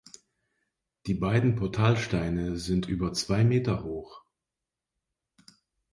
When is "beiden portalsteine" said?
1.13-2.57